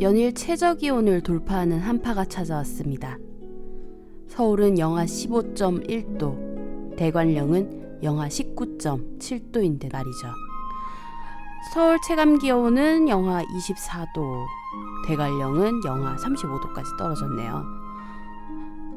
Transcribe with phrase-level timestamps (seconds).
[0.00, 3.16] 연일 최저 기온을 돌파하는 한파가 찾아왔습니다.
[4.26, 10.28] 서울은 영하 15.1도, 대관령은 영하 19.7도인데 말이죠.
[11.72, 14.44] 서울 체감 기온은 영하 24도,
[15.06, 17.64] 대관령은 영하 35도까지 떨어졌네요.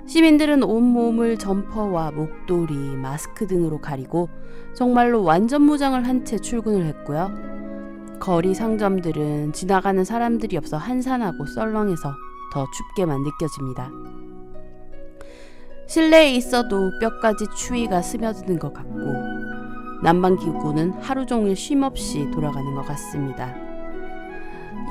[0.08, 4.30] 시민들은 온몸을 점퍼와 목도리, 마스크 등으로 가리고
[4.74, 7.57] 정말로 완전 무장을 한 채 출근을 했고요.
[8.20, 12.14] 거리 상점들은 지나가는 사람들이 없어 한산하고 썰렁해서
[12.54, 13.90] 더 춥게만 느껴집니다.
[15.88, 19.00] 실내에 있어도 뼈까지 추위가 스며드는 것 같고
[20.04, 23.56] 난방 기구는 하루 종일 쉼없이 돌아가는 것 같습니다.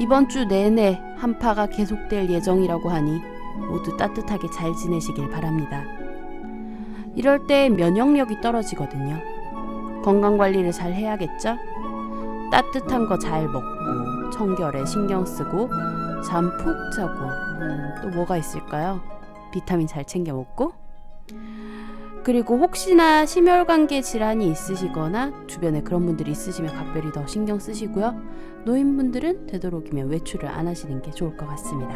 [0.01, 3.21] 이번 주 내내 한파가 계속될 예정이라고 하니
[3.69, 5.85] 모두 따뜻하게 잘 지내시길 바랍니다.
[7.15, 9.21] 이럴 때 면역력이 떨어지거든요.
[10.03, 11.57] 건강 관리를 잘 해야겠죠?
[12.51, 15.69] 따뜻한 거 잘 먹고 청결에 신경 쓰고
[16.25, 17.15] 잠 푹 자고
[17.61, 19.01] 음, 또 뭐가 있을까요?
[19.53, 20.73] 비타민 잘 챙겨 먹고
[22.25, 28.21] 그리고 혹시나 심혈관계 질환이 있으시거나 주변에 그런 분들이 있으시면 각별히 더 신경 쓰시고요.
[28.65, 31.95] 노인분들은 되도록이면 외출을 안 하시는 게 좋을 것 같습니다.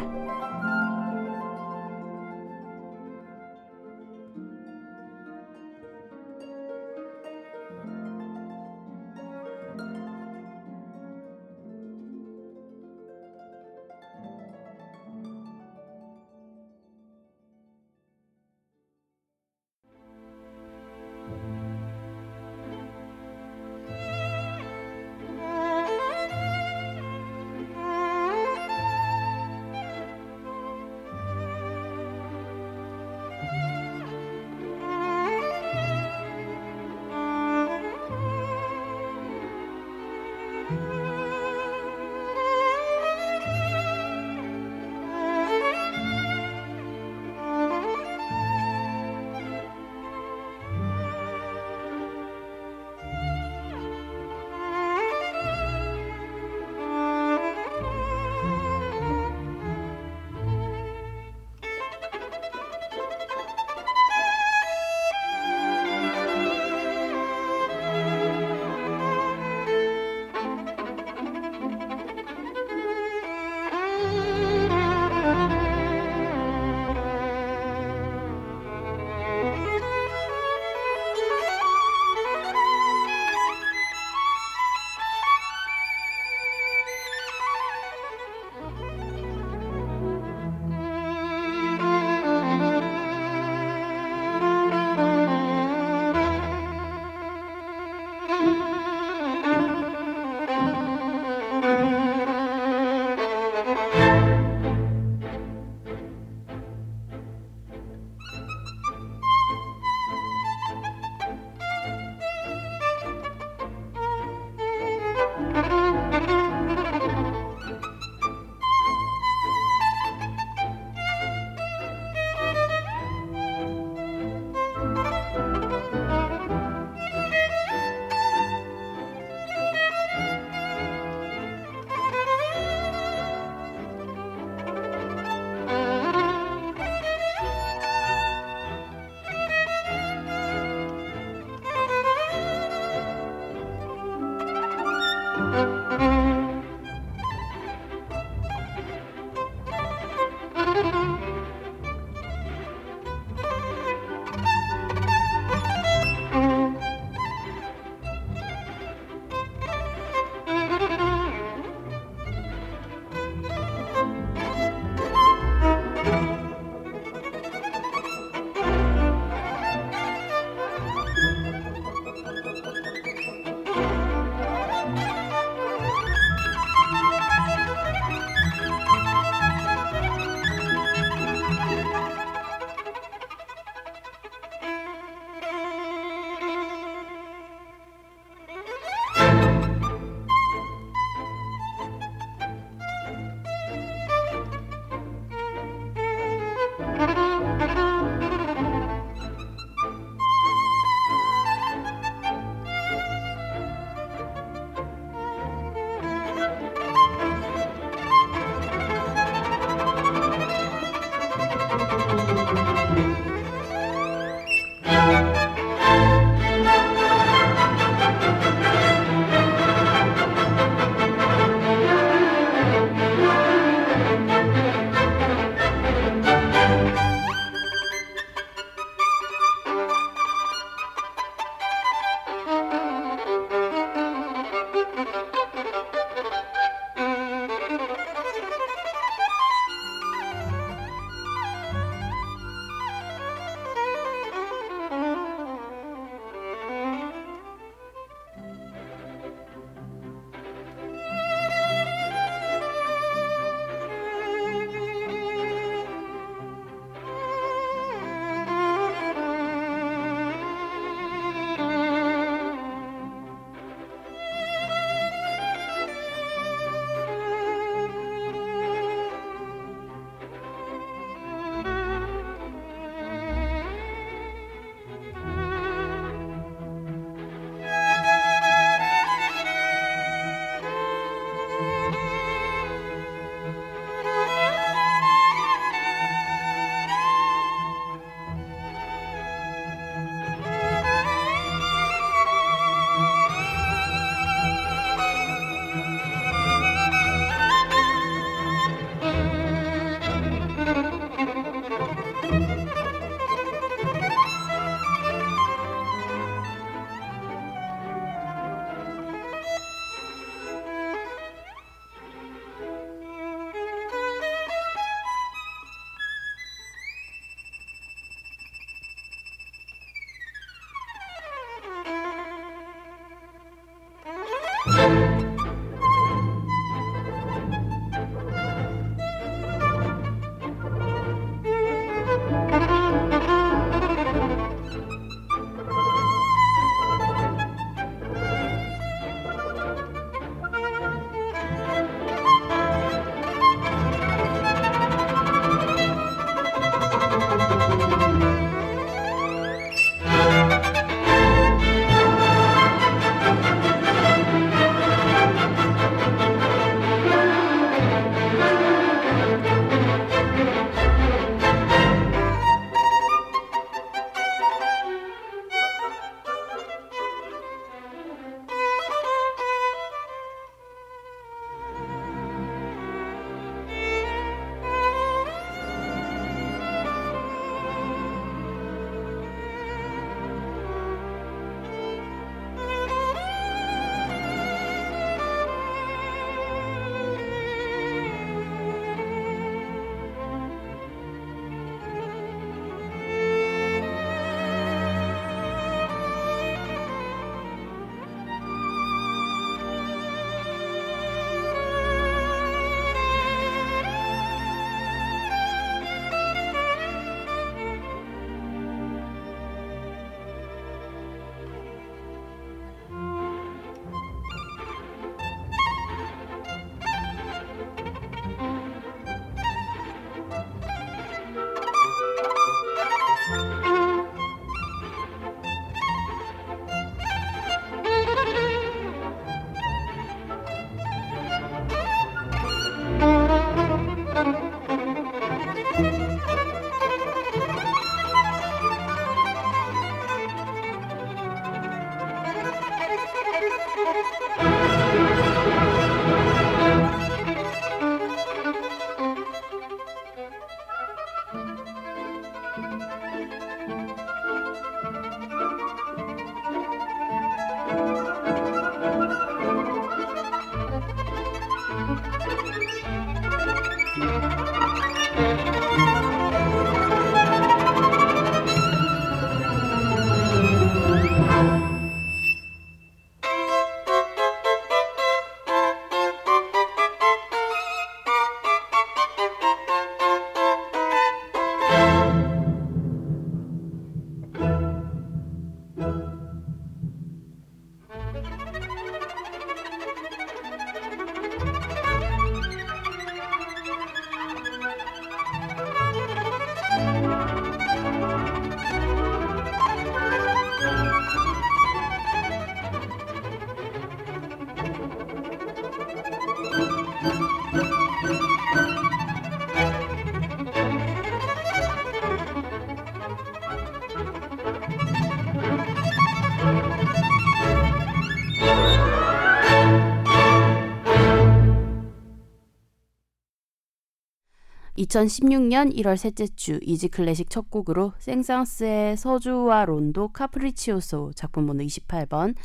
[524.91, 532.35] 2016년 1월 셋째 주 이지 클래식 첫 곡으로 생상스의 서주와 론도 카프리치오소 작품 번호 28번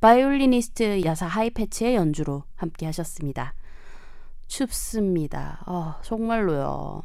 [0.00, 3.54] 바이올리니스트 야사 하이페츠의 연주로 함께 하셨습니다.
[4.48, 5.62] 춥습니다.
[5.64, 7.02] 아, 정말로요.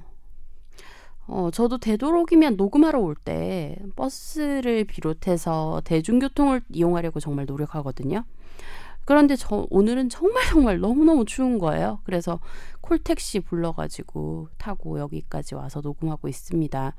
[1.27, 8.25] 어, 저도 되도록이면 녹음하러 올 때 버스를 비롯해서 대중교통을 이용하려고 정말 노력하거든요.
[9.05, 11.99] 그런데 저 오늘은 정말 정말 너무너무 추운 거예요.
[12.03, 12.39] 그래서
[12.81, 16.95] 콜택시 불러가지고 타고 여기까지 와서 녹음하고 있습니다.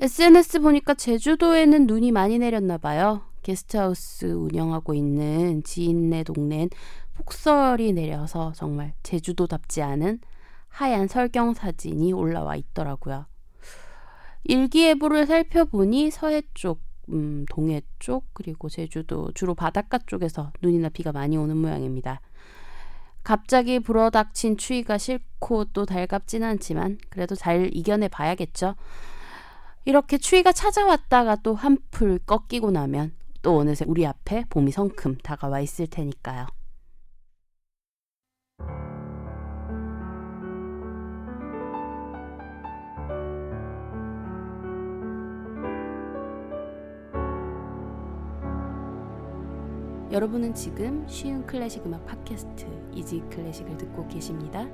[0.00, 3.22] SNS 보니까 제주도에는 눈이 많이 내렸나 봐요.
[3.42, 6.70] 게스트하우스 운영하고 있는 지인네 동네엔
[7.14, 10.20] 폭설이 내려서 정말 제주도답지 않은
[10.68, 13.26] 하얀 설경 사진이 올라와 있더라고요.
[14.44, 16.80] 일기예보를 살펴보니 서해 쪽
[17.10, 22.20] 음, 동해 쪽 그리고 제주도 주로 바닷가 쪽에서 눈이나 비가 많이 오는 모양입니다.
[23.22, 28.74] 갑자기 불어닥친 추위가 싫고 또 달갑진 않지만 그래도 잘 이겨내 봐야겠죠.
[29.84, 33.12] 이렇게 추위가 찾아왔다가 또 한풀 꺾이고 나면
[33.42, 36.46] 또 어느새 우리 앞에 봄이 성큼 다가와 있을 테니까요.
[50.10, 54.66] 여러분은 지금 쉬운 클래식 음악 팟캐스트 Easy Classic을 듣고 계십니다.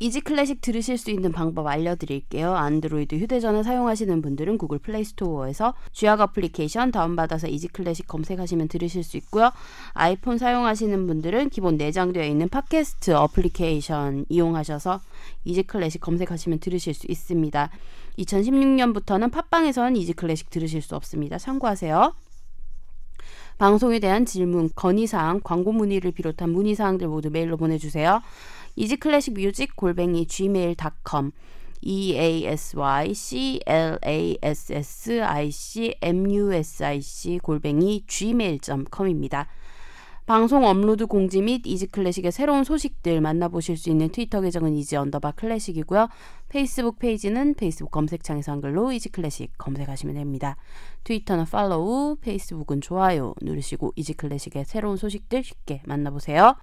[0.00, 2.54] Easy Classic 들으실 수 있는 방법 알려드릴게요.
[2.54, 9.16] 안드로이드 휴대전화 사용하시는 분들은 구글 플레이 스토어에서 쥐약 어플리케이션 다운받아서 Easy Classic 검색하시면 들으실 수
[9.18, 9.50] 있고요.
[9.92, 15.00] 아이폰 사용하시는 분들은 기본 내장되어 있는 팟캐스트 어플리케이션 이용하셔서
[15.44, 17.70] Easy Classic 검색하시면 들으실 수 있습니다.
[18.18, 21.38] 2016년부터는 팟빵에선 Easy Classic 들으실 수 없습니다.
[21.38, 22.14] 참고하세요.
[23.58, 28.20] 방송에 대한 질문, 건의사항, 광고 문의를 비롯한 문의사항들 모두 메일로 보내주세요.
[28.76, 31.30] easyclassic music 골뱅이 gmail.com
[31.82, 37.00] e a s y c l a s s i c m u s i
[37.00, 39.48] c 골뱅이 gmail.com입니다.
[40.26, 45.32] 방송 업로드 공지 및 Easy Classic의 새로운 소식들 만나보실 수 있는 트위터 계정은 easy 언더바
[45.32, 46.08] classic이고요.
[46.48, 50.56] 페이스북 페이지는 페이스북 검색창에서 한글로 Easy Classic 검색하시면 됩니다.
[51.04, 56.56] 트위터는 팔로우, 페이스북은 좋아요 누르시고 Easy Classic의 새로운 소식들 쉽게 만나보세요.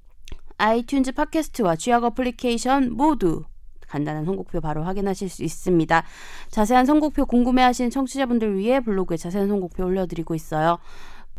[0.58, 3.44] 아이튠즈 팟캐스트와 쥐약 어플리케이션 모두
[3.88, 6.04] 간단한 선곡표 바로 확인하실 수 있습니다.
[6.50, 10.80] 자세한 선곡표 궁금해하시는 청취자분들 위해 블로그에 자세한 선곡표 올려드리고 있어요.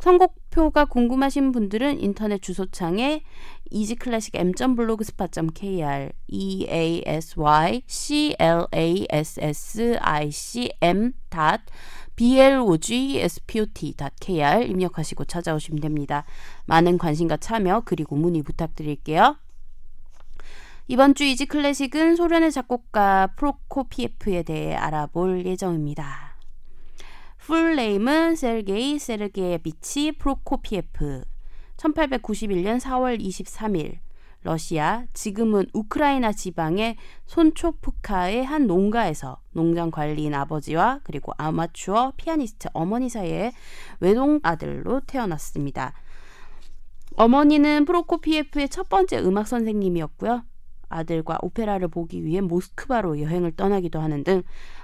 [0.02, 3.22] 선곡표가 궁금하신 분들은 인터넷 주소창에
[3.70, 11.12] easyclassic m.blogspot.kr e a s y c l a s s i c m
[12.16, 13.62] blogspot.kr
[14.64, 16.24] 입력하시고 찾아오시면 됩니다.
[16.66, 19.36] 많은 관심과 참여 그리고 문의 부탁드릴게요.
[20.88, 26.31] 이번 주 Easy Classic은 소련의 작곡가 프로코피에프에 대해 알아볼 예정입니다.
[27.46, 31.24] 풀네임은 세르게이 세르게비치 프로코피에프
[31.76, 33.98] 1891년 4월 23일
[34.44, 36.96] 러시아, 지금은 우크라이나 지방의
[37.26, 43.52] 손초프카의 한 농가에서 농장 관리인 아버지와 그리고 아마추어 피아니스트 어머니 사이에
[43.98, 45.94] 외동 아들로 태어났습니다.
[47.16, 50.44] 어머니는 프로코피에프의 첫 번째 음악 선생님이었고요.
[50.92, 54.42] 아들과 오페라를 보기 위해 모스크바로 여행을 떠나기도 하는 등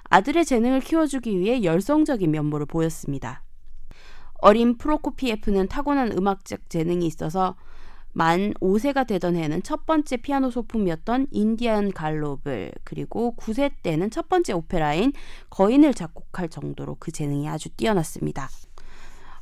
[0.09, 3.43] 아들의 재능을 키워주기 위해 열성적인 면모를 보였습니다.
[4.41, 7.57] 어린 프로코피에프는 타고난 음악적 재능이 있어서
[8.13, 14.55] 만 5세가 되던 해는 첫 번째 피아노 소품이었던 인디안 갈롭을 그리고 9세 때는 첫 번째
[14.55, 15.13] 오페라인
[15.51, 18.49] 거인을 작곡할 정도로 그 재능이 아주 뛰어났습니다.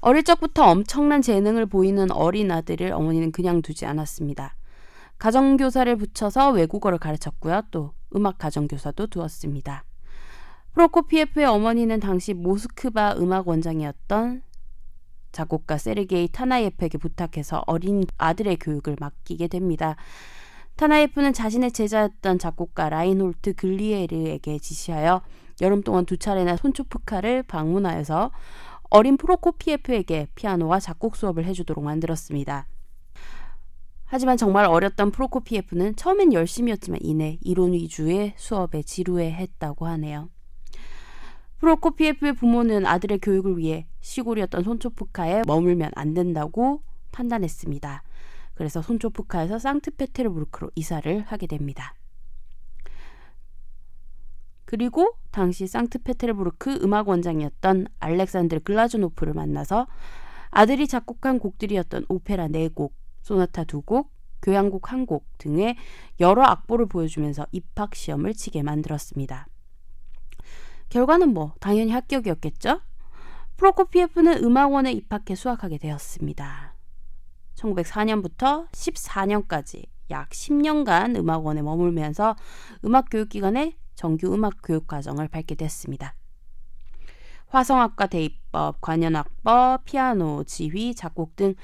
[0.01, 4.57] 어릴 적부터 엄청난 재능을 보이는 어린 아들을 어머니는 그냥 두지 않았습니다.
[5.19, 7.63] 가정교사를 붙여서 외국어를 가르쳤고요.
[7.71, 9.85] 또 음악 가정교사도 두었습니다.
[10.77, 14.43] 프로코피에프의 어머니는 당시 모스크바 음악원장이었던
[15.33, 19.97] 작곡가 세르게이 타나예프에게 부탁해서 어린 아들의 교육을 맡기게 됩니다.
[20.77, 25.23] 타나예프는 자신의 제자였던 작곡가 라인홀트 글리에르에게 지시하여
[25.63, 28.31] 여름 동안 두 차례나 손초프카를 방문하여서
[28.91, 32.67] 어린 프로코피에프에게 피아노와 작곡 수업을 해주도록 만들었습니다.
[34.05, 40.29] 하지만 정말 어렸던 프로코피에프는 처음엔 열심이었지만 이내 이론 위주의 수업에 지루해했다고 하네요.
[41.59, 46.83] 프로코피에프의 부모는 아들의 교육을 위해 시골이었던 손초프카에 머물면 안 된다고
[47.13, 48.03] 판단했습니다.
[48.55, 51.95] 그래서 손초프카에서 상트페테르부르크로 이사를 하게 됩니다.
[54.65, 59.87] 그리고 당시 상트페테르부르크 음악 원장이었던 알렉산드르 글라즈노프를 만나서
[60.51, 62.91] 아들이 작곡한 곡들이었던 오페라 4곡,
[63.23, 64.09] 소나타 2곡,
[64.43, 65.77] 교향곡 1곡 등의
[66.21, 69.47] 여러 악보를 보여주면서 입학 시험을 치게 만들었습니다.
[70.89, 72.81] 결과는 뭐 당연히 합격이었겠죠?
[73.57, 76.75] 프로코피에프는 음악원에 입학해 수학하게 되었습니다.
[77.57, 82.37] 1904년부터 14년까지 약 10년간 음악원에 머물면서
[82.85, 86.15] 음악 교육 기관의 정규 음악 교육 과정을 밟게 됐습니다.
[87.49, 91.55] 화성학과 대입법, 관현악법, 피아노, 지휘, 작곡 등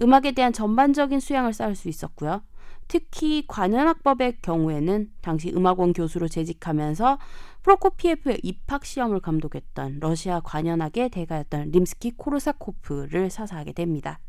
[0.00, 2.42] 음악에 대한 전반적인 수양을 쌓을 수 있었고요.
[2.88, 7.18] 특히 관현악법의 경우에는 당시 음악원 교수로 재직하면서
[7.62, 14.20] 프로코피에프의 입학 시험을 감독했던 러시아 관현악의 대가였던 림스키 코르사코프를 사사하게 됩니다.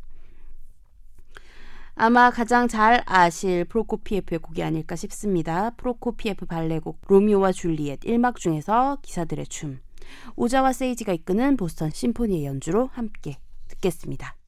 [1.96, 5.72] 아마 가장 잘 아실 프로코피에프의 곡이 아닐까 싶습니다.
[5.72, 9.80] 프로코피에프 발레곡 로미오와 줄리엣 1막 중에서 기사들의 춤
[10.36, 14.39] 오자와 세이지가 이끄는 보스턴 심포니의 연주로 함께 듣겠습니다.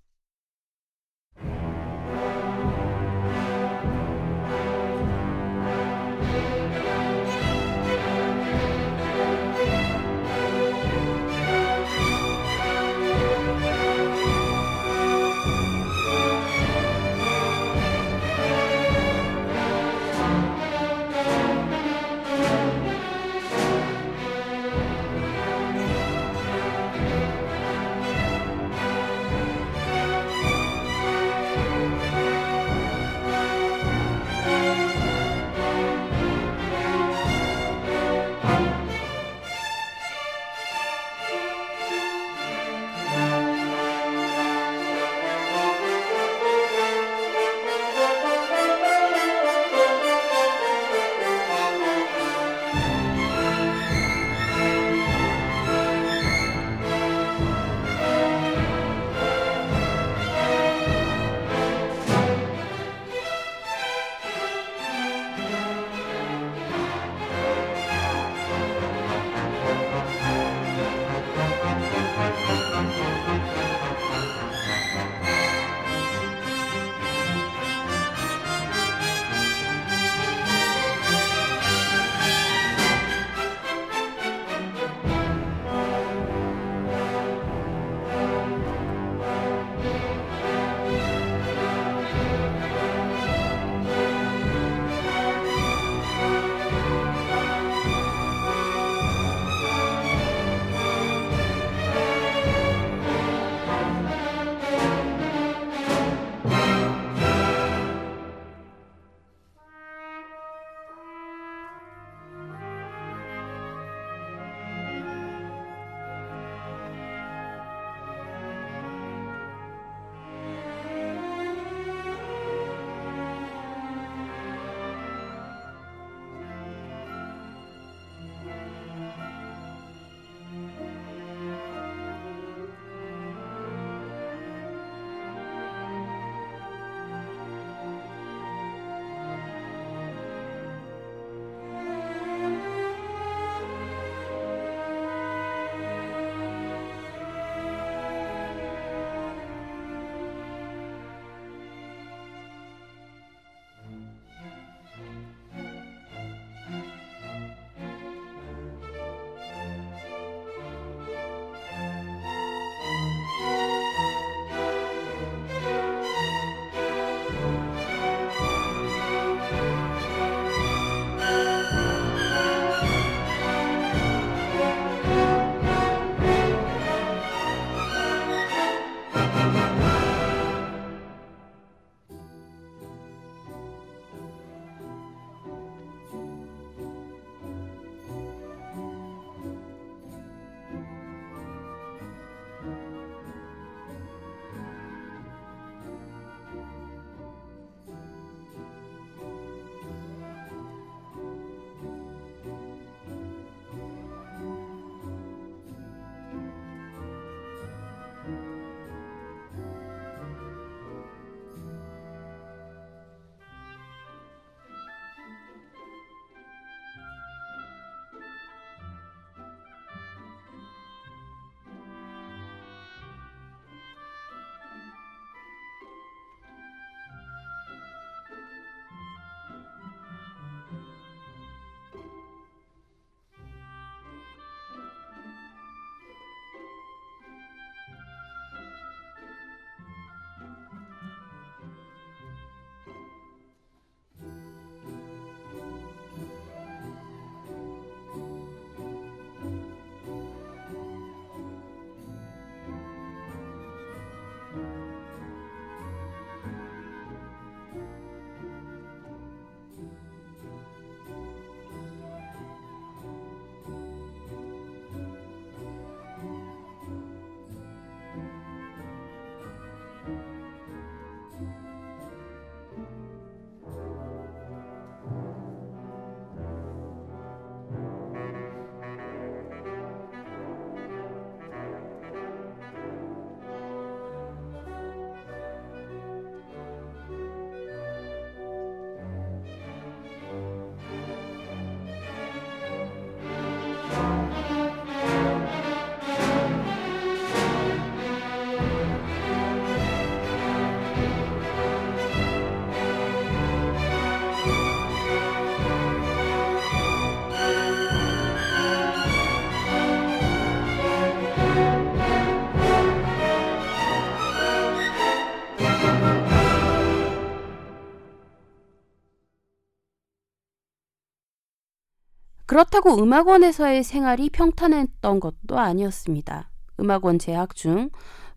[322.51, 326.49] 그렇다고 음악원에서의 생활이 평탄했던 것도 아니었습니다.
[326.81, 327.89] 음악원 재학 중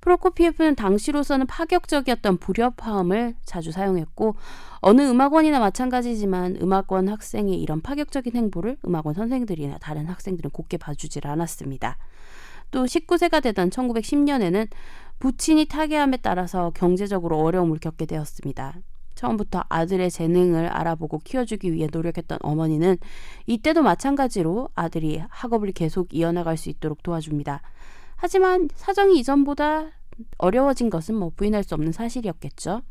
[0.03, 4.37] 프로코피에프는 당시로서는 파격적이었던 불협화음을 자주 사용했고
[4.83, 11.99] 어느 음악원이나 마찬가지지만 음악원 학생의 이런 파격적인 행보를 음악원 선생들이나 다른 학생들은 곱게 봐주질 않았습니다.
[12.71, 14.69] 또 19세가 되던 1910년에는
[15.19, 18.77] 부친이 타계함에 따라서 경제적으로 어려움을 겪게 되었습니다.
[19.15, 22.99] 처음부터 아들의 재능을 알아보고 키워주기 위해 노력했던 어머니는
[23.47, 27.63] 이때도 마찬가지로 아들이 학업을 계속 이어나갈 수 있도록 도와줍니다.
[28.17, 29.91] 하지만 사정이 이전보다
[30.39, 32.83] 어려워진 것은 뭐 부인할 수 없는 사실이었겠죠.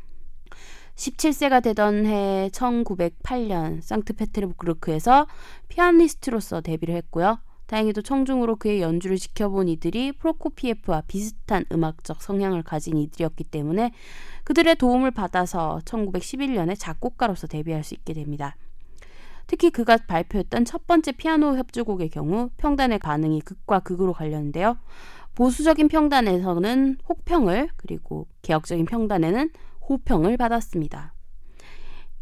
[0.96, 5.26] 17세가 되던 해 1908년 상트페테르부르크에서
[5.68, 7.38] 피아니스트로서 데뷔를 했고요.
[7.66, 13.92] 다행히도 청중으로 그의 연주를 지켜본 이들이 프로코피에프와 비슷한 음악적 성향을 가진 이들이었기 때문에
[14.44, 18.56] 그들의 도움을 받아서 1911년에 작곡가로서 데뷔할 수 있게 됩니다.
[19.46, 24.78] 특히 그가 발표했던 첫 번째 피아노 협주곡의 경우 평단의 반응이 극과 극으로 갈렸는데요.
[25.34, 29.50] 보수적인 평단에서는 혹평을 그리고 개혁적인 평단에는
[29.88, 31.14] 호평을 받았습니다.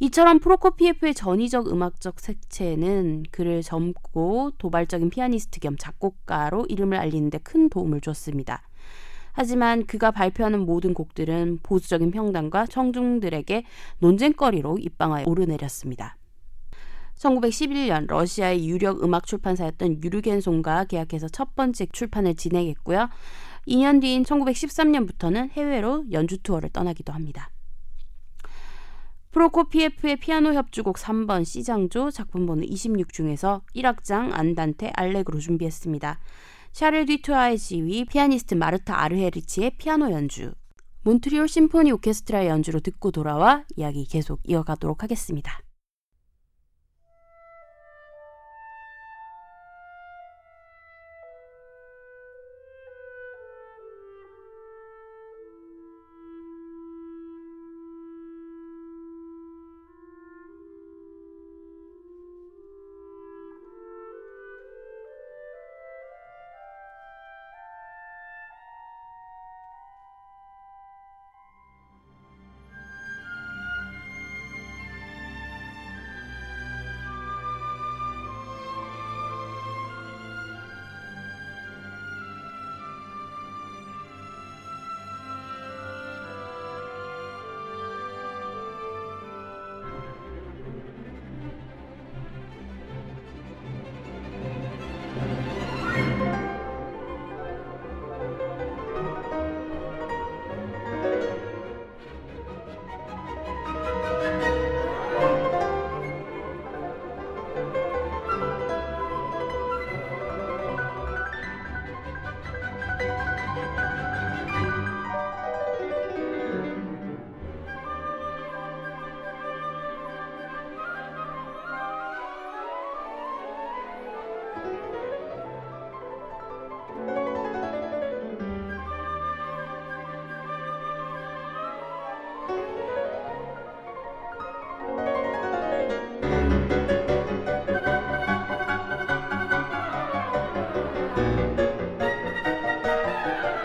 [0.01, 8.01] 이처럼 프로코피에프의 전위적 음악적 색채는 그를 젊고 도발적인 피아니스트 겸 작곡가로 이름을 알리는데 큰 도움을
[8.01, 8.63] 줬습니다.
[9.33, 13.65] 하지만 그가 발표하는 모든 곡들은 보수적인 평단과 청중들에게
[13.99, 16.17] 논쟁거리로 입방아에 오르내렸습니다.
[17.17, 23.09] 1911년 러시아의 유력 음악 출판사였던 유르겐송과 계약해서 첫 번째 출판을 진행했고요.
[23.69, 27.51] 2년 뒤인 1913년부터는 해외로 연주 투어를 떠나기도 합니다.
[29.31, 36.19] 프로코피에프의 피아노 협주곡 3번 C장조 작품 번호 26 중에서 1악장 안단테 알렉으로 준비했습니다.
[36.73, 40.53] 샤를 디투아의 지휘, 피아니스트 마르타 아르헤리치의 피아노 연주,
[41.03, 45.61] 몬트리올 심포니 오케스트라의 연주로 듣고 돌아와 이야기 계속 이어가도록 하겠습니다.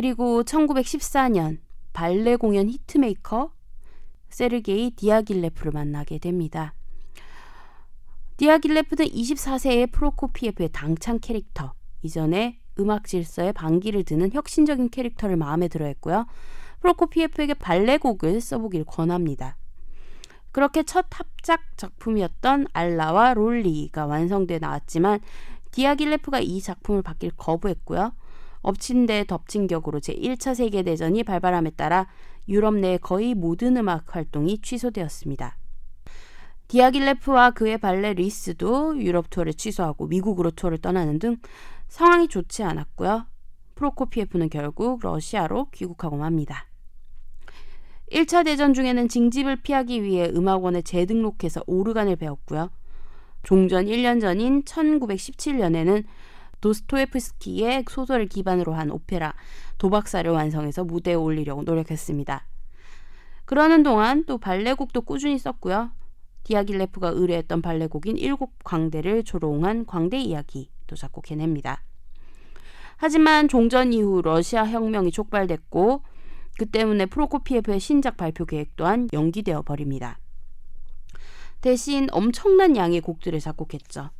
[0.00, 1.58] 그리고 1914년
[1.92, 3.52] 발레 공연 히트메이커
[4.30, 6.72] 세르게이 디아길레프를 만나게 됩니다.
[8.38, 16.24] 디아길레프는 24세의 프로코피에프의 당찬 캐릭터, 이전에 음악 질서에 반기를 드는 혁신적인 캐릭터를 마음에 들어 했고요.
[16.80, 19.58] 프로코피에프에게 발레곡을 써보길 권합니다.
[20.50, 25.20] 그렇게 첫 합작 작품이었던 알라와 롤리가 완성돼 나왔지만
[25.72, 28.12] 디아길레프가 이 작품을 받길 거부했고요.
[28.62, 32.08] 엎친 데 덮친 격으로 제1차 세계대전이 발발함에 따라
[32.48, 35.56] 유럽 내 거의 모든 음악 활동이 취소되었습니다.
[36.68, 41.36] 디아길레프와 그의 발레 뤼스도 유럽 투어를 취소하고 미국으로 투어를 떠나는 등
[41.88, 43.26] 상황이 좋지 않았고요.
[43.74, 46.66] 프로코피에프는 결국 러시아로 귀국하고 맙니다.
[48.12, 52.70] 1차 대전 중에는 징집을 피하기 위해 음악원에 재등록해서 오르간을 배웠고요.
[53.42, 56.04] 종전 1년 전인 1917년에는
[56.60, 59.34] 도스토예프스키의 소설을 기반으로 한 오페라
[59.78, 62.46] 도박사를 완성해서 무대에 올리려고 노력했습니다.
[63.44, 65.90] 그러는 동안 또 발레곡도 꾸준히 썼고요.
[66.44, 71.82] 디아길레프가 의뢰했던 발레곡인 일곱 광대를 조롱한 광대 이야기도 작곡해냅니다.
[72.96, 76.02] 하지만 종전 이후 러시아 혁명이 촉발됐고
[76.58, 80.18] 그 때문에 프로코피에프의 신작 발표 계획 또한 연기되어 버립니다.
[81.60, 84.10] 대신 엄청난 양의 곡들을 작곡했죠.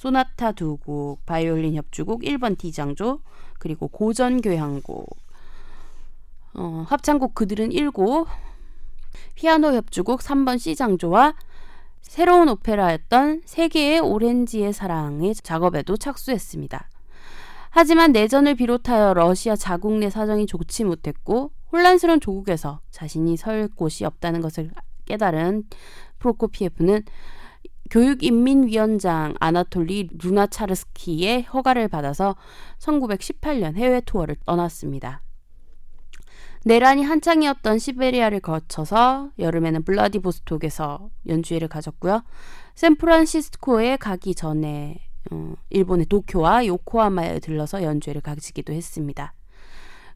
[0.00, 3.20] 소나타 두 곡, 바이올린 협주곡 1번 D장조,
[3.58, 5.14] 그리고 고전 교향곡,
[6.54, 8.26] 어, 합창곡 그들은 1곡,
[9.34, 11.34] 피아노 협주곡 3번 C장조와
[12.00, 16.88] 새로운 오페라였던 세계의 오렌지의 사랑의 작업에도 착수했습니다.
[17.68, 24.40] 하지만 내전을 비롯하여 러시아 자국 내 사정이 좋지 못했고 혼란스러운 조국에서 자신이 설 곳이 없다는
[24.40, 24.70] 것을
[25.04, 25.64] 깨달은
[26.20, 27.02] 프로코피에프는
[27.90, 32.36] 교육인민위원장 아나톨리 루나차르스키의 허가를 받아서
[32.78, 35.22] 1918년 해외 투어를 떠났습니다.
[36.64, 42.22] 내란이 한창이었던 시베리아를 거쳐서 여름에는 블라디보스톡에서 연주회를 가졌고요.
[42.74, 44.98] 샌프란시스코에 가기 전에
[45.30, 49.34] 어, 일본의 도쿄와 요코하마에 들러서 연주회를 가지기도 했습니다.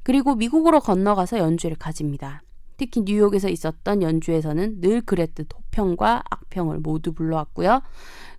[0.03, 2.43] 그리고 미국으로 건너가서 연주회를 가집니다.
[2.77, 7.83] 특히 뉴욕에서 있었던 연주에서는 늘 그랬듯 호평과 악평을 모두 불러왔고요.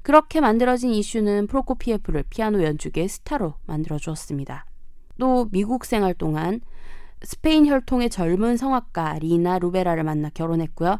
[0.01, 4.65] 그렇게 만들어진 이슈는 프로코피에프를 피아노 연주계의 스타로 만들어 주었습니다.
[5.19, 6.61] 또 미국 생활 동안
[7.21, 10.99] 스페인 혈통의 젊은 성악가 리나 루베라를 만나 결혼했고요.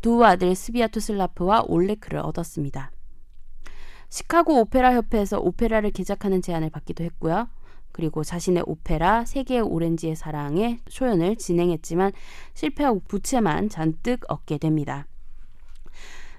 [0.00, 2.92] 두 아들 스비아토슬라프와 올레크를 얻었습니다.
[4.08, 7.48] 시카고 오페라 협회에서 오페라를 개작하는 제안을 받기도 했고요.
[7.96, 12.12] 그리고 자신의 오페라 세계의 오렌지의 사랑에 초연을 진행했지만
[12.52, 15.06] 실패하고 부채만 잔뜩 얻게 됩니다.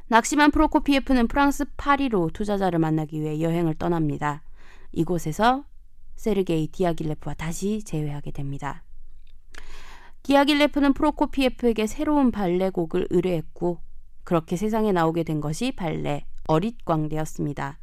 [0.08, 4.44] 낙심한 프로코피에프는 프랑스 파리로 투자자를 만나기 위해 여행을 떠납니다.
[4.92, 5.66] 이곳에서
[6.16, 8.84] 세르게이 디아길레프와 다시 재회하게 됩니다.
[10.22, 13.80] 디아길레프는 프로코피에프에게 새로운 발레곡을 의뢰했고
[14.24, 17.80] 그렇게 세상에 나오게 된 것이 발레 어릿광대였습니다.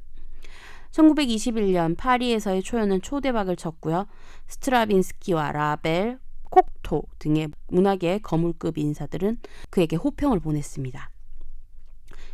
[0.94, 4.06] 1921년 파리에서의 초연은 초대박을 쳤고요.
[4.46, 6.18] 스트라빈스키와 라벨,
[6.50, 9.38] 콕토 등의 문학의 거물급 인사들은
[9.70, 11.10] 그에게 호평을 보냈습니다.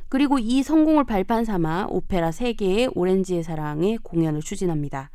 [0.09, 5.11] 그리고 이 성공을 발판 삼아 오페라 세계의 오렌지의 사랑의 공연을 추진합니다.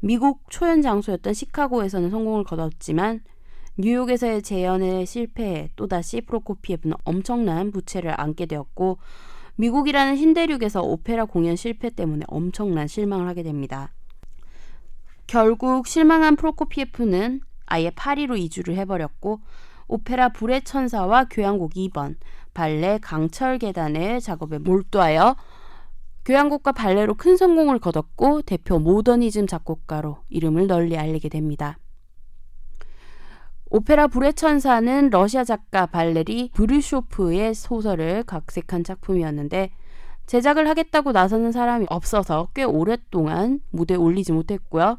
[0.00, 3.22] 미국 초연 장소였던 시카고에서는 성공을 거뒀지만
[3.78, 8.98] 뉴욕에서의 재연에 실패해 또다시 프로코피에프는 엄청난 부채를 안게 되었고
[9.56, 13.92] 미국이라는 신대륙에서 오페라 공연 실패 때문에 엄청난 실망을 하게 됩니다.
[15.26, 19.40] 결국 실망한 프로코피에프는 아예 파리로 이주를 해버렸고
[19.88, 22.16] 오페라 불의 천사와 교향곡 2번
[22.54, 25.36] 발레 강철 계단의 작업에 몰두하여
[26.24, 31.78] 교향곡과 발레로 큰 성공을 거뒀고 대표 모더니즘 작곡가로 이름을 널리 알리게 됩니다.
[33.74, 39.70] 오페라 불의 천사는 러시아 작가 발레리 브르쇼프의 소설을 각색한 작품이었는데
[40.26, 44.98] 제작을 하겠다고 나서는 사람이 없어서 꽤 오랫동안 무대에 올리지 못했고요.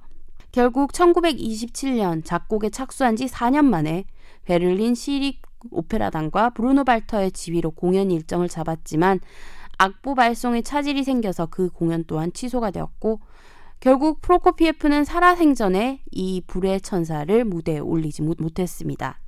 [0.51, 4.05] 결국 1927년 작곡에 착수한 지 4년 만에
[4.45, 9.19] 베를린 시릭 오페라단과 브루노 발터의 지휘로 공연 일정을 잡았지만
[9.77, 13.19] 악보 발송에 차질이 생겨서 그 공연 또한 취소가 되었고
[13.83, 19.19] 결국 프로코피에프는 살아생전에 이 불의 천사를 무대에 올리지 못했습니다.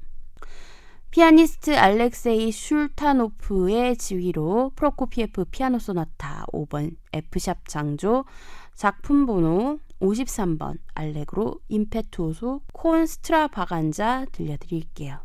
[1.11, 8.23] 피아니스트 알렉세이 슐타노프의 지휘로 프로코피에프 피아노 소나타 5번 F샵 장조
[8.73, 15.19] 작품 번호 53번 알렉로 임페투오소 콘 스트라바간자 들려드릴게요.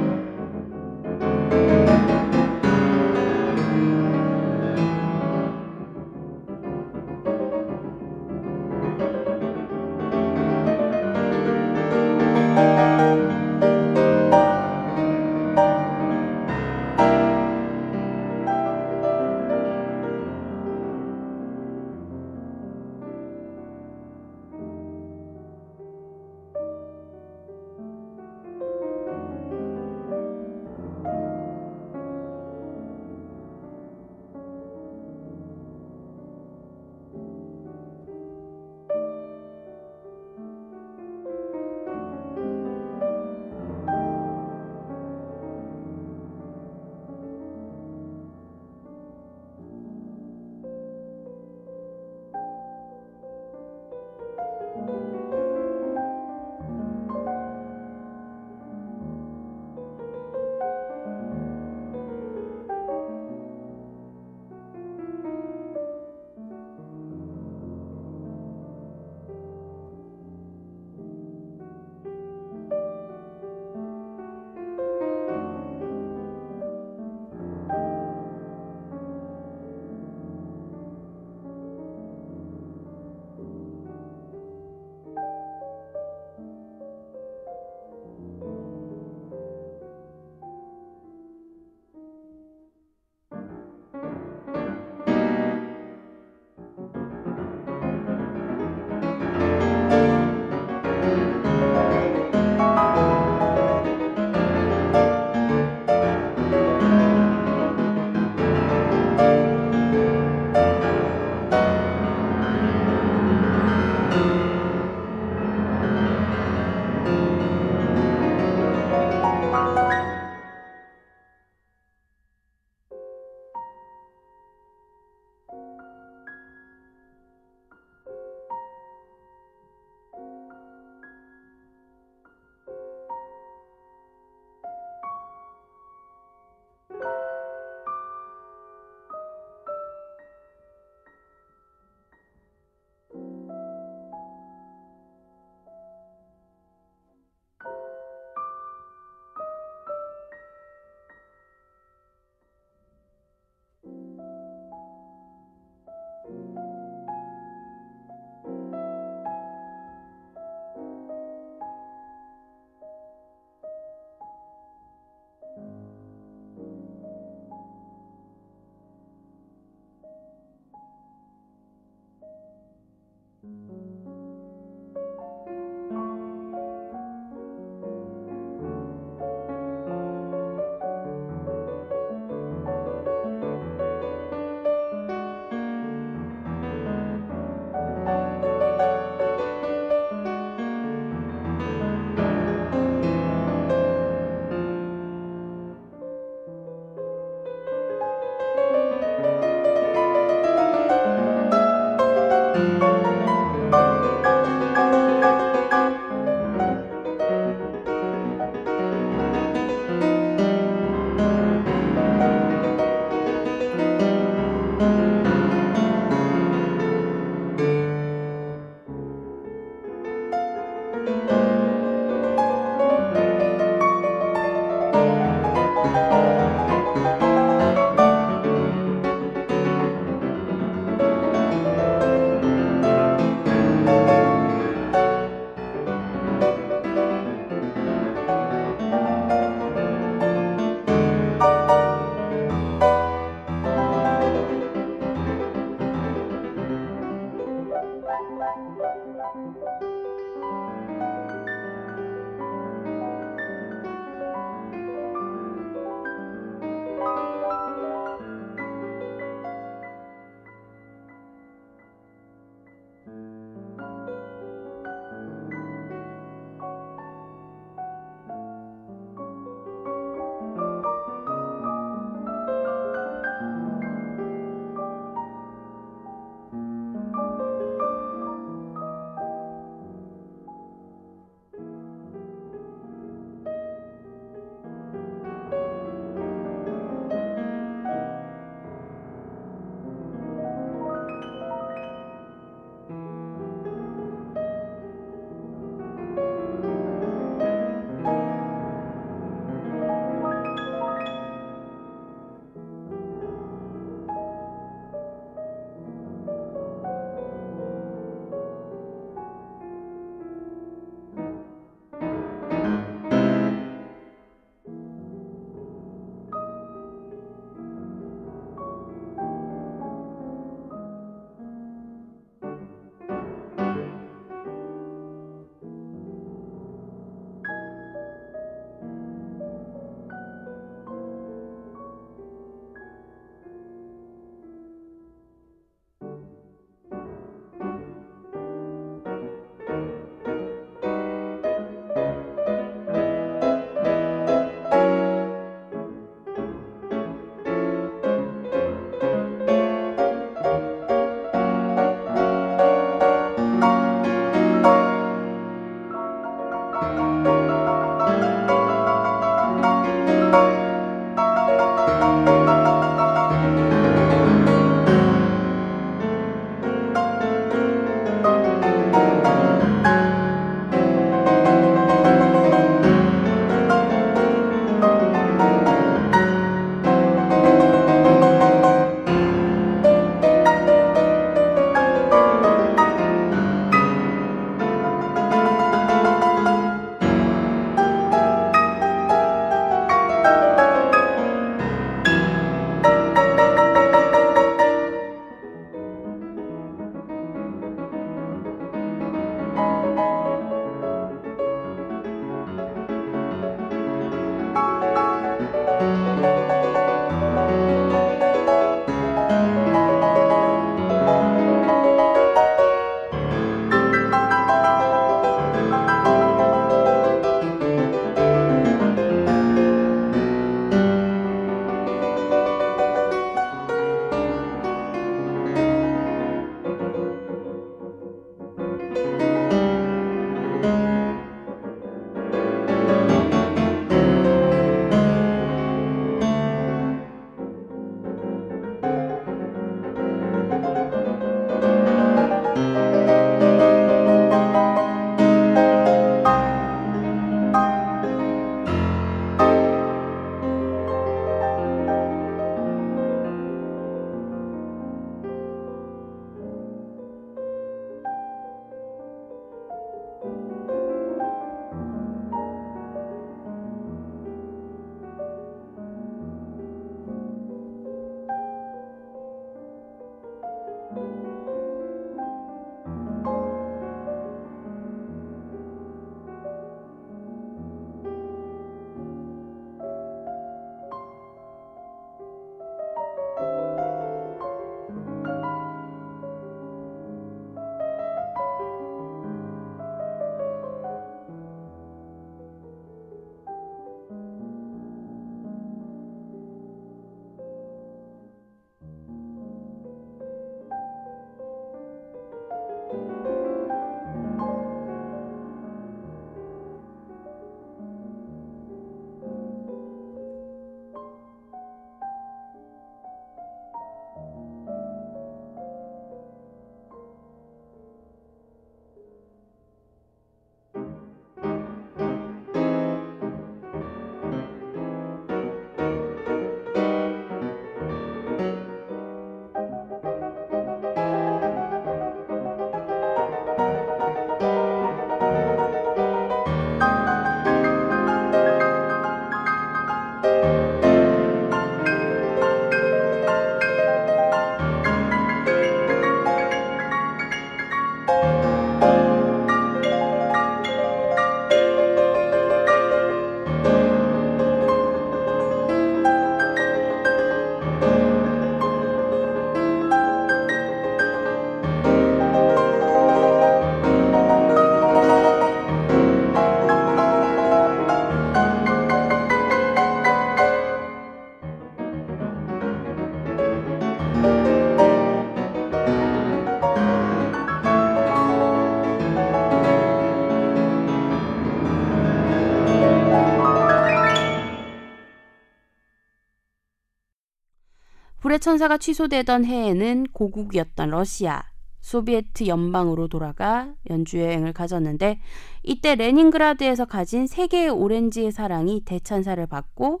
[588.34, 591.42] 불의 천사가 취소되던 해에는 고국이었던 러시아,
[591.82, 595.20] 소비에트 연방으로 돌아가 연주 여행을 가졌는데
[595.62, 600.00] 이때 레닌그라드에서 가진 세 개의 오렌지의 사랑이 대찬사를 받고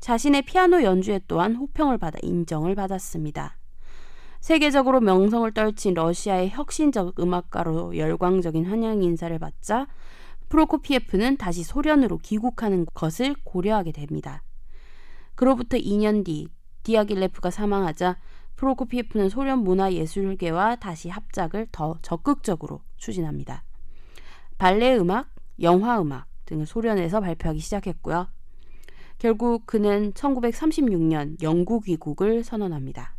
[0.00, 3.58] 자신의 피아노 연주에 또한 호평을 받아 인정을 받았습니다.
[4.40, 9.86] 세계적으로 명성을 떨친 러시아의 혁신적 음악가로 열광적인 환영 인사를 받자
[10.48, 14.42] 프로코피에프는 다시 소련으로 귀국하는 것을 고려하게 됩니다.
[15.34, 16.48] 그로부터 2년 뒤
[16.86, 18.16] 디아길레프가 사망하자
[18.54, 23.64] 프로코피에프는 소련 문화예술계와 다시 합작을 더 적극적으로 추진합니다.
[24.56, 25.28] 발레 음악,
[25.60, 28.28] 영화 음악 등을 소련에서 발표하기 시작했고요.
[29.18, 33.16] 결국 그는 1936년 영국 귀국을 선언합니다.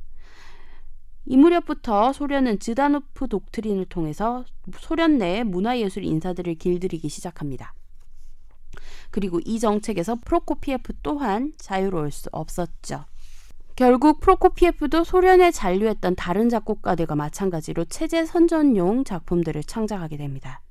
[1.25, 4.45] 이 무렵부터 소련은 즈다노프 독트린을 통해서
[4.79, 7.73] 소련 내 문화예술 인사들을 길들이기 시작합니다.
[9.11, 13.03] 그리고 이 정책에서 프로코피에프 또한 자유로울 수 없었죠.
[13.77, 20.63] 결국 프로코피에프도 소련에 잔류했던 다른 작곡가들과 마찬가지로 체제 선전용 작품들을 창작하게 됩니다.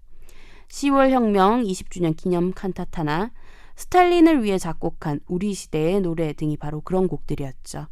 [0.66, 3.30] 10월 혁명 20주년 기념 칸타타나
[3.76, 7.86] 스탈린을 위해 작곡한 우리 시대의 노래 등이 바로 그런 곡들이었죠.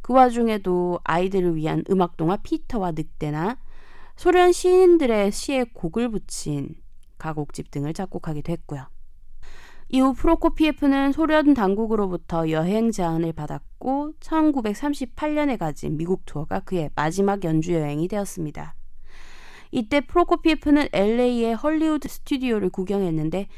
[0.00, 3.58] 그 와중에도 아이들을 위한 음악 동화 피터와 늑대나
[4.16, 6.74] 소련 시인들의 시에 곡을 붙인
[7.18, 8.86] 가곡집 등을 작곡하게 됐고요.
[9.90, 18.06] 이후 프로코피에프는 소련 당국으로부터 여행 제안을 받았고 1938년에 가진 미국 투어가 그의 마지막 연주 여행이
[18.08, 18.74] 되었습니다.
[19.70, 23.48] 이때 프로코피에프는 LA의 헐리우드 스튜디오를 구경했는데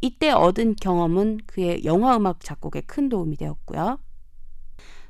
[0.00, 3.98] 이때 얻은 경험은 그의 영화 음악 작곡에 큰 도움이 되었고요.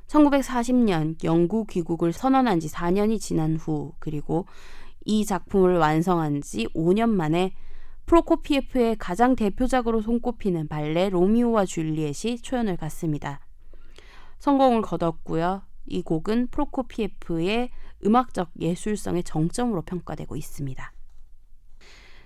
[0.07, 4.47] 1940년 영국 귀국을 선언한 지 4년이 지난 후 그리고
[5.05, 7.53] 이 작품을 완성한 지 5년 만에
[8.05, 13.39] 프로코피에프의 가장 대표작으로 손꼽히는 발레 로미오와 줄리엣이 초연을 갔습니다.
[14.39, 15.61] 성공을 거뒀고요.
[15.85, 17.69] 이 곡은 프로코피에프의
[18.05, 20.91] 음악적 예술성의 정점으로 평가되고 있습니다.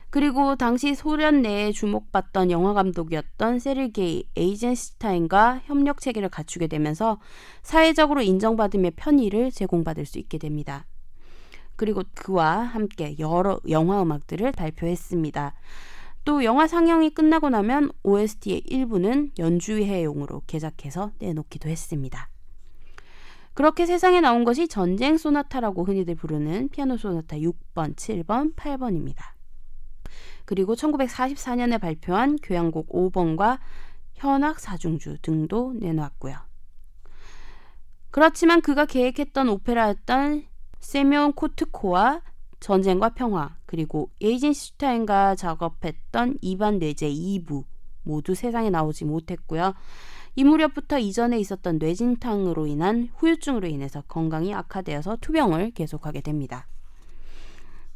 [0.10, 7.20] 그리고 당시 소련 내에 주목받던 영화 감독이었던 세르게이 에이젠스타인과 협력 체계를 갖추게 되면서
[7.64, 10.86] 사회적으로 인정받으며 편의를 제공받을 수 있게 됩니다.
[11.76, 15.54] 그리고 그와 함께 여러 영화 음악들을 발표했습니다.
[16.24, 22.30] 또 영화 상영이 끝나고 나면 OST의 일부는 연주회용으로 개작해서 내놓기도 했습니다.
[23.54, 29.36] 그렇게 세상에 나온 것이 전쟁 소나타라고 흔히들 부르는 피아노 소나타 6번, 7번, 8번입니다.
[30.46, 33.60] 그리고 1944년에 발표한 교향곡 5번과
[34.14, 36.36] 현악 사중주 등도 내놓았고요.
[38.12, 40.46] 그렇지만 그가 계획했던 오페라였던
[40.86, 42.22] 세미온 코트코와
[42.60, 47.64] 전쟁과 평화 그리고 에이젠슈타인과 작업했던 이반 뇌제 2부
[48.04, 49.74] 모두 세상에 나오지 못했고요.
[50.36, 56.68] 이 무렵부터 이전에 있었던 뇌진탕으로 인한 후유증으로 인해서 건강이 악화되어서 투병을 계속하게 됩니다.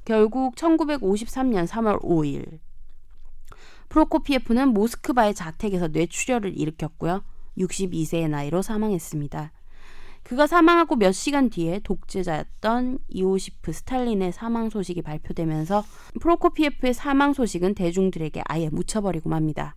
[0.04, 2.58] 결국 1953년 3월 5일
[3.90, 7.24] 프로코피에프는 모스크바의 자택에서 뇌출혈을 일으켰고요.
[7.56, 9.52] 62세의 나이로 사망했습니다.
[10.24, 15.84] 그가 사망하고 몇 시간 뒤에 독재자였던 이오시프 스탈린의 사망 소식이 발표되면서
[16.20, 19.76] 프로코피에프의 사망 소식은 대중들에게 아예 묻혀버리고 맙니다.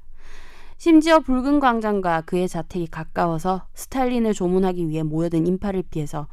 [0.76, 6.26] 심지어 붉은 광장과 그의 자택이 가까워서 스탈린을 조문하기 위해 모여든 인파를 피해서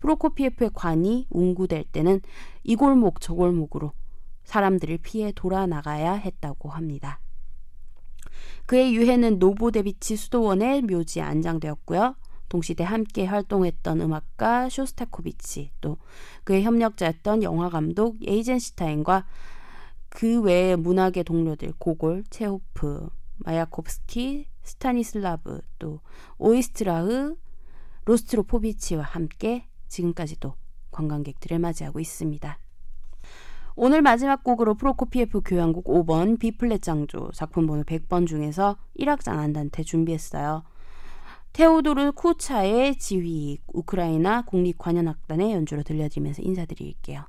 [0.00, 2.20] 프로코피에프의 관이 운구될 때는
[2.64, 3.92] 이 골목 저 골목으로
[4.44, 7.20] 사람들을 피해 돌아 나가야 했다고 합니다.
[8.66, 12.16] 그의 유해는 노보데비치 수도원의 묘지에 안장되었고요.
[12.48, 15.98] 동시대 함께 활동했던 음악가 쇼스타코비치 또
[16.44, 19.26] 그의 협력자였던 영화감독 에이젠슈타인과
[20.08, 26.00] 그 외의 문학의 동료들 고골, 체호프, 마야콥스키, 스타니슬라브 또
[26.38, 27.36] 오이스트라흐,
[28.04, 30.54] 로스트로포비치와 함께 지금까지도
[30.90, 32.58] 관광객들을 맞이하고 있습니다.
[33.76, 40.62] 오늘 마지막 곡으로 프로코피에프 교향곡 5번 비플랫 장조 작품 번호 100번 중에서 1악장 안단테 준비했어요.
[41.54, 47.22] 테오도르 쿠차의 지휘 우크라이나 국립관현악단의 연주로 들려드리면서 인사드릴게요.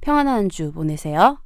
[0.00, 1.38] 평안한 주 보내세요.